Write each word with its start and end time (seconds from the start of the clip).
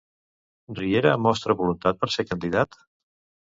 Riera 0.79 1.11
mostra 1.27 1.57
voluntat 1.61 2.03
per 2.03 2.13
ser 2.17 2.29
candidat? 2.33 2.85